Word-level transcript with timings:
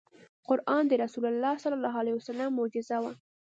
قرآن 0.49 0.83
د 0.87 0.93
رسول 1.03 1.25
الله 1.31 1.53
ص 1.61 1.65
معجزه 2.57 2.97
وه. 3.03 3.11